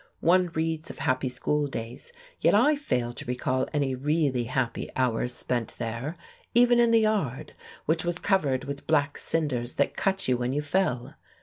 One 0.21 0.47
reads 0.55 0.89
of 0.89 0.97
happy 0.97 1.29
school 1.29 1.67
days, 1.67 2.11
yet 2.39 2.55
I 2.55 2.75
fail 2.75 3.13
to 3.13 3.25
recall 3.25 3.67
any 3.71 3.93
really 3.93 4.45
happy 4.45 4.89
hours 4.95 5.31
spent 5.31 5.75
there, 5.77 6.17
even 6.55 6.79
in 6.79 6.89
the 6.89 7.01
yard, 7.01 7.53
which 7.85 8.03
was 8.03 8.17
covered 8.17 8.63
with 8.63 8.87
black 8.87 9.15
cinders 9.19 9.75
that 9.75 9.95
cut 9.95 10.27
you 10.27 10.37
when 10.37 10.53
you 10.53 10.63
fell. 10.63 11.13